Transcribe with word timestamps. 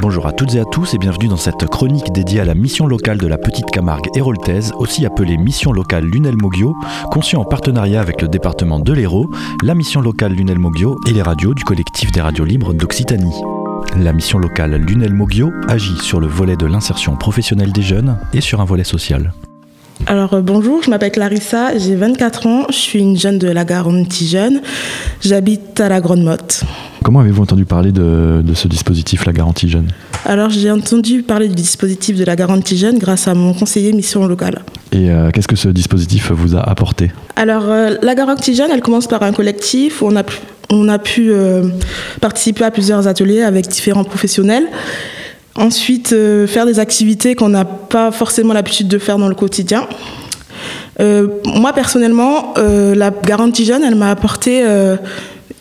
Bonjour 0.00 0.26
à 0.26 0.32
toutes 0.32 0.54
et 0.54 0.60
à 0.60 0.64
tous 0.64 0.94
et 0.94 0.98
bienvenue 0.98 1.28
dans 1.28 1.36
cette 1.36 1.66
chronique 1.66 2.12
dédiée 2.12 2.40
à 2.40 2.44
la 2.44 2.54
mission 2.54 2.86
locale 2.86 3.18
de 3.18 3.26
la 3.26 3.36
Petite 3.36 3.70
Camargue 3.70 4.08
héroltaise, 4.14 4.72
aussi 4.78 5.04
appelée 5.04 5.36
mission 5.36 5.72
locale 5.72 6.04
Lunel 6.04 6.36
Moggio, 6.36 6.74
conçue 7.10 7.36
en 7.36 7.44
partenariat 7.44 8.00
avec 8.00 8.22
le 8.22 8.28
département 8.28 8.78
de 8.78 8.92
l'Hérault, 8.92 9.30
la 9.62 9.74
mission 9.74 10.00
locale 10.00 10.32
Lunel 10.32 10.58
Moggio 10.58 10.98
et 11.06 11.12
les 11.12 11.22
radios 11.22 11.54
du 11.54 11.64
collectif 11.64 12.10
des 12.12 12.20
radios 12.20 12.44
libres 12.44 12.72
d'Occitanie. 12.72 13.34
La 13.96 14.12
mission 14.12 14.38
locale 14.38 14.76
Lunel 14.76 15.12
Moggio 15.12 15.50
agit 15.68 15.98
sur 16.00 16.20
le 16.20 16.26
volet 16.26 16.56
de 16.56 16.66
l'insertion 16.66 17.16
professionnelle 17.16 17.72
des 17.72 17.82
jeunes 17.82 18.18
et 18.32 18.40
sur 18.40 18.60
un 18.60 18.64
volet 18.64 18.84
social. 18.84 19.32
Alors 20.06 20.34
euh, 20.34 20.40
bonjour, 20.40 20.82
je 20.82 20.90
m'appelle 20.90 21.12
Clarissa, 21.12 21.76
j'ai 21.76 21.96
24 21.96 22.46
ans, 22.46 22.66
je 22.68 22.76
suis 22.76 23.00
une 23.00 23.18
jeune 23.18 23.38
de 23.38 23.48
la 23.48 23.64
garantie 23.64 24.28
jeune, 24.28 24.62
j'habite 25.20 25.80
à 25.80 25.88
la 25.88 26.00
Grande 26.00 26.22
Motte. 26.22 26.64
Comment 27.08 27.20
avez-vous 27.20 27.42
entendu 27.42 27.64
parler 27.64 27.90
de, 27.90 28.42
de, 28.44 28.52
ce 28.52 28.68
dispositif, 28.68 29.24
la 29.24 29.32
garantie 29.32 29.66
jeune? 29.66 29.86
Alors 30.26 30.50
j'ai 30.50 30.70
entendu 30.70 31.22
parler 31.22 31.48
du 31.48 31.54
dispositif 31.54 32.18
de 32.18 32.24
la 32.26 32.36
garantie 32.36 32.76
jeune 32.76 32.98
grâce 32.98 33.26
à 33.28 33.32
mon 33.32 33.54
conseiller 33.54 33.94
mission 33.94 34.26
locale. 34.26 34.60
Et 34.92 35.10
euh, 35.10 35.30
qu'est-ce 35.30 35.48
que 35.48 35.56
ce 35.56 35.70
dispositif 35.70 36.30
vous 36.30 36.54
a 36.54 36.60
apporté? 36.60 37.10
Alors 37.34 37.62
euh, 37.64 37.94
la 38.02 38.14
garantie 38.14 38.54
jeune, 38.54 38.70
elle 38.70 38.82
commence 38.82 39.06
par 39.06 39.22
un 39.22 39.32
collectif 39.32 40.02
où 40.02 40.06
on 40.08 40.16
a 40.16 40.22
pu, 40.22 40.36
on 40.68 40.86
a 40.90 40.98
pu 40.98 41.30
euh, 41.30 41.68
participer 42.20 42.64
à 42.64 42.70
plusieurs 42.70 43.06
ateliers 43.08 43.40
avec 43.40 43.68
différents 43.68 44.04
professionnels. 44.04 44.66
Ensuite, 45.54 46.14
faire 46.46 46.66
des 46.66 46.78
activités 46.78 47.34
qu'on 47.34 47.48
n'a 47.48 47.64
pas 47.64 48.12
forcément 48.12 48.52
l'habitude 48.52 48.86
de 48.86 48.98
faire 48.98 49.16
dans 49.16 49.28
le 49.28 49.34
quotidien. 49.34 49.88
Euh, 51.00 51.28
moi, 51.44 51.72
personnellement, 51.72 52.54
euh, 52.58 52.94
la 52.94 53.10
garantie 53.10 53.64
jeune, 53.64 53.82
elle 53.84 53.94
m'a 53.94 54.10
apporté 54.10 54.62
euh, 54.66 54.96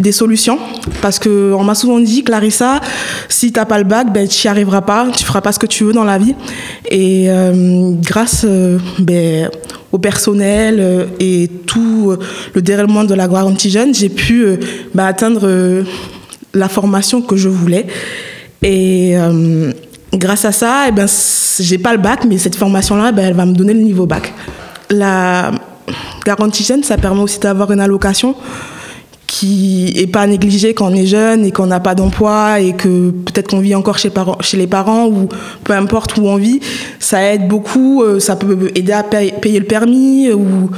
des 0.00 0.12
solutions. 0.12 0.58
Parce 1.02 1.18
qu'on 1.18 1.62
m'a 1.62 1.74
souvent 1.74 2.00
dit, 2.00 2.24
Clarissa, 2.24 2.80
si 3.28 3.52
tu 3.52 3.58
n'as 3.58 3.66
pas 3.66 3.78
le 3.78 3.84
bac, 3.84 4.12
ben, 4.12 4.26
tu 4.26 4.46
n'y 4.46 4.50
arriveras 4.50 4.82
pas, 4.82 5.08
tu 5.16 5.24
feras 5.24 5.40
pas 5.40 5.52
ce 5.52 5.58
que 5.58 5.66
tu 5.66 5.84
veux 5.84 5.92
dans 5.92 6.04
la 6.04 6.18
vie. 6.18 6.34
Et 6.90 7.26
euh, 7.28 7.92
grâce 8.02 8.46
ben, 8.98 9.50
au 9.92 9.98
personnel 9.98 11.08
et 11.18 11.48
tout 11.66 12.16
le 12.54 12.62
déroulement 12.62 13.04
de 13.04 13.14
la 13.14 13.28
garantie 13.28 13.70
jeune, 13.70 13.94
j'ai 13.94 14.08
pu 14.08 14.46
ben, 14.94 15.04
atteindre 15.04 15.84
la 16.54 16.68
formation 16.68 17.22
que 17.22 17.36
je 17.36 17.48
voulais. 17.48 17.86
Et 18.62 19.12
euh, 19.16 19.72
grâce 20.12 20.44
à 20.44 20.52
ça, 20.52 20.84
eh 20.88 20.92
ben, 20.92 21.06
j'ai 21.58 21.78
pas 21.78 21.92
le 21.92 21.98
bac, 21.98 22.24
mais 22.28 22.38
cette 22.38 22.56
formation-là, 22.56 23.12
ben, 23.12 23.26
elle 23.26 23.34
va 23.34 23.46
me 23.46 23.54
donner 23.54 23.74
le 23.74 23.80
niveau 23.80 24.06
bac. 24.06 24.32
La 24.90 25.52
garantie 26.24 26.64
jeune, 26.64 26.82
ça 26.82 26.96
permet 26.96 27.22
aussi 27.22 27.38
d'avoir 27.38 27.70
une 27.70 27.80
allocation 27.80 28.34
qui 29.30 29.92
est 29.94 30.08
pas 30.08 30.26
négligée 30.26 30.74
quand 30.74 30.90
on 30.90 30.94
est 30.94 31.06
jeune 31.06 31.44
et 31.44 31.52
qu'on 31.52 31.66
n'a 31.66 31.78
pas 31.78 31.94
d'emploi 31.94 32.58
et 32.58 32.72
que 32.72 33.10
peut-être 33.10 33.48
qu'on 33.48 33.60
vit 33.60 33.76
encore 33.76 33.96
chez, 33.96 34.10
parents, 34.10 34.36
chez 34.40 34.56
les 34.56 34.66
parents 34.66 35.06
ou 35.06 35.28
peu 35.62 35.72
importe 35.72 36.16
où 36.16 36.26
on 36.26 36.34
vit. 36.34 36.58
Ça 36.98 37.22
aide 37.22 37.46
beaucoup, 37.46 38.02
euh, 38.02 38.18
ça 38.18 38.34
peut 38.34 38.72
aider 38.74 38.92
à 38.92 39.04
payer 39.04 39.60
le 39.60 39.66
permis 39.66 40.32
ou 40.32 40.70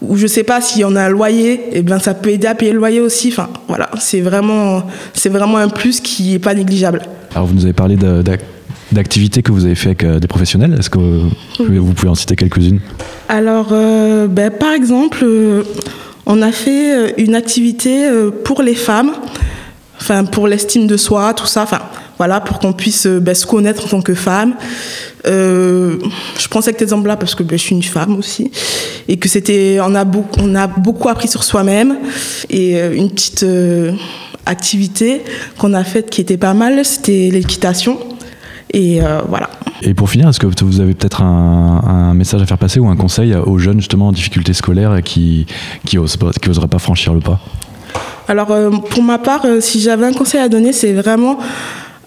ou 0.00 0.16
je 0.16 0.26
sais 0.26 0.42
pas 0.42 0.60
si 0.60 0.84
on 0.84 0.96
a 0.96 1.04
un 1.04 1.08
loyer, 1.08 1.52
et 1.52 1.68
eh 1.74 1.82
bien 1.82 2.00
ça 2.00 2.12
peut 2.12 2.30
aider 2.30 2.48
à 2.48 2.56
payer 2.56 2.72
le 2.72 2.78
loyer 2.78 2.98
aussi. 2.98 3.28
Enfin 3.28 3.48
voilà, 3.68 3.88
c'est 4.00 4.20
vraiment 4.20 4.82
c'est 5.14 5.28
vraiment 5.28 5.58
un 5.58 5.68
plus 5.68 6.00
qui 6.00 6.34
est 6.34 6.40
pas 6.40 6.54
négligeable. 6.54 7.02
Alors 7.36 7.46
vous 7.46 7.54
nous 7.54 7.62
avez 7.62 7.72
parlé 7.72 7.96
d'activités 8.90 9.42
que 9.42 9.52
vous 9.52 9.64
avez 9.64 9.76
fait 9.76 9.90
avec 9.90 10.02
euh, 10.02 10.18
des 10.18 10.26
professionnels. 10.26 10.74
Est-ce 10.76 10.90
que 10.90 10.98
vous 10.98 11.94
pouvez 11.94 12.08
en 12.08 12.16
citer 12.16 12.34
quelques-unes? 12.34 12.80
Alors 13.28 13.68
euh, 13.70 14.26
ben, 14.26 14.50
par 14.50 14.72
exemple, 14.72 15.20
euh, 15.22 15.62
on 16.34 16.40
a 16.40 16.50
fait 16.50 17.14
une 17.18 17.34
activité 17.34 18.08
pour 18.42 18.62
les 18.62 18.74
femmes, 18.74 19.12
enfin 20.00 20.24
pour 20.24 20.48
l'estime 20.48 20.86
de 20.86 20.96
soi, 20.96 21.34
tout 21.34 21.46
ça. 21.46 21.64
Enfin 21.64 21.82
voilà, 22.16 22.40
pour 22.40 22.58
qu'on 22.58 22.72
puisse 22.72 23.06
ben, 23.06 23.34
se 23.34 23.44
connaître 23.44 23.84
en 23.84 23.88
tant 23.88 24.00
que 24.00 24.14
femme. 24.14 24.54
Euh, 25.26 25.96
je 26.38 26.48
prends 26.48 26.60
cet 26.60 26.80
exemple-là 26.80 27.16
parce 27.16 27.34
que 27.34 27.42
ben, 27.42 27.58
je 27.58 27.64
suis 27.64 27.74
une 27.74 27.82
femme 27.82 28.16
aussi 28.16 28.50
et 29.08 29.16
que 29.16 29.28
c'était, 29.28 29.78
on 29.82 29.94
a 29.94 30.04
beaucoup, 30.04 30.40
on 30.40 30.54
a 30.54 30.68
beaucoup 30.68 31.08
appris 31.08 31.28
sur 31.28 31.44
soi-même 31.44 31.98
et 32.48 32.80
euh, 32.80 32.94
une 32.94 33.10
petite 33.10 33.42
euh, 33.42 33.92
activité 34.46 35.22
qu'on 35.58 35.74
a 35.74 35.84
faite 35.84 36.10
qui 36.10 36.20
était 36.20 36.36
pas 36.36 36.54
mal, 36.54 36.84
c'était 36.84 37.28
l'équitation 37.32 37.98
et 38.72 39.02
euh, 39.02 39.20
voilà. 39.28 39.50
Et 39.84 39.94
pour 39.94 40.08
finir, 40.08 40.28
est-ce 40.28 40.40
que 40.40 40.64
vous 40.64 40.80
avez 40.80 40.94
peut-être 40.94 41.22
un, 41.22 42.14
message 42.14 42.42
à 42.42 42.46
faire 42.46 42.58
passer 42.58 42.78
ou 42.78 42.88
un 42.88 42.96
conseil 42.96 43.34
aux 43.34 43.58
jeunes 43.58 43.78
justement 43.78 44.08
en 44.08 44.12
difficulté 44.12 44.52
scolaire 44.52 45.02
qui 45.02 45.46
qui 45.84 45.96
n'oseraient 45.96 46.68
pas 46.68 46.78
franchir 46.78 47.14
le 47.14 47.20
pas 47.20 47.40
Alors 48.28 48.48
pour 48.90 49.02
ma 49.02 49.18
part, 49.18 49.44
si 49.60 49.80
j'avais 49.80 50.06
un 50.06 50.12
conseil 50.12 50.40
à 50.40 50.48
donner, 50.48 50.72
c'est 50.72 50.92
vraiment 50.92 51.38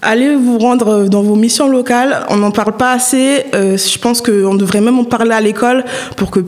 allez 0.06 0.36
vous 0.36 0.58
rendre 0.58 1.08
dans 1.08 1.24
vos 1.24 1.36
missions 1.36 1.68
locales. 1.68 2.26
On 2.30 2.38
n'en 2.38 2.52
parle 2.52 2.78
pas 2.78 2.92
assez. 2.92 3.44
Euh, 3.54 3.78
je 3.78 3.98
pense 3.98 4.22
qu'on 4.22 4.56
devrait 4.56 4.82
même 4.82 5.00
en 5.00 5.04
parler 5.04 5.34
à 5.34 5.42
l'école 5.42 5.84
pour 6.16 6.32
que 6.32 6.46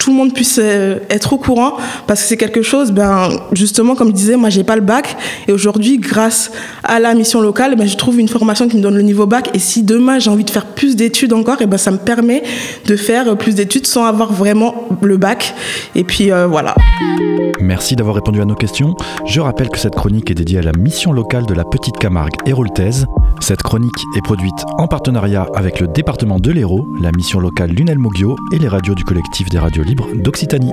tout 0.00 0.10
le 0.10 0.16
monde 0.16 0.32
puisse 0.32 0.58
euh, 0.60 0.98
être 1.10 1.34
au 1.34 1.36
courant 1.36 1.74
parce 2.06 2.22
que 2.22 2.28
c'est 2.28 2.36
quelque 2.38 2.62
chose 2.62 2.90
ben 2.90 3.28
justement 3.52 3.94
comme 3.94 4.08
je 4.08 4.14
disais 4.14 4.36
moi 4.36 4.48
j'ai 4.48 4.64
pas 4.64 4.74
le 4.74 4.82
bac 4.82 5.16
et 5.46 5.52
aujourd'hui 5.52 5.98
grâce 5.98 6.50
à 6.82 6.98
la 6.98 7.14
mission 7.14 7.40
locale 7.40 7.76
ben 7.76 7.86
je 7.86 7.96
trouve 7.96 8.18
une 8.18 8.28
formation 8.28 8.66
qui 8.66 8.78
me 8.78 8.82
donne 8.82 8.96
le 8.96 9.02
niveau 9.02 9.26
bac 9.26 9.50
et 9.54 9.58
si 9.58 9.82
demain 9.82 10.18
j'ai 10.18 10.30
envie 10.30 10.44
de 10.44 10.50
faire 10.50 10.66
plus 10.66 10.96
d'études 10.96 11.34
encore 11.34 11.60
et 11.60 11.66
ben 11.66 11.76
ça 11.76 11.90
me 11.90 11.98
permet 11.98 12.42
de 12.86 12.96
faire 12.96 13.36
plus 13.36 13.54
d'études 13.54 13.86
sans 13.86 14.06
avoir 14.06 14.32
vraiment 14.32 14.88
le 15.02 15.18
bac 15.18 15.54
et 15.94 16.02
puis 16.02 16.32
euh, 16.32 16.46
voilà. 16.46 16.74
Merci 17.60 17.94
d'avoir 17.94 18.16
répondu 18.16 18.40
à 18.40 18.46
nos 18.46 18.54
questions. 18.54 18.96
Je 19.26 19.40
rappelle 19.40 19.68
que 19.68 19.78
cette 19.78 19.94
chronique 19.94 20.30
est 20.30 20.34
dédiée 20.34 20.60
à 20.60 20.62
la 20.62 20.72
mission 20.72 21.12
locale 21.12 21.44
de 21.44 21.52
la 21.52 21.64
Petite 21.64 21.98
Camargue 21.98 22.34
héroltaise. 22.46 23.06
Cette 23.38 23.62
chronique 23.62 24.04
est 24.16 24.22
produite 24.22 24.64
en 24.78 24.86
partenariat 24.86 25.46
avec 25.54 25.80
le 25.80 25.88
département 25.88 26.38
de 26.38 26.50
l'Hérault, 26.50 26.88
la 27.00 27.12
mission 27.12 27.40
locale 27.40 27.70
Lunel 27.70 27.98
Moggio 27.98 28.36
et 28.52 28.58
les 28.58 28.68
radios 28.68 28.94
du 28.94 29.04
collectif 29.04 29.48
des 29.48 29.58
radios 29.58 29.84
libres 29.84 30.08
d'Occitanie. 30.14 30.72